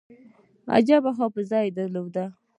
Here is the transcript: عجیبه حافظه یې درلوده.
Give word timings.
عجیبه 0.75 1.11
حافظه 1.19 1.57
یې 1.65 1.71
درلوده. 1.77 2.25